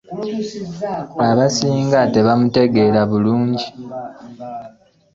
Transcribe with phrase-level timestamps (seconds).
[1.29, 3.67] Abasinga tebamutegera bulungi.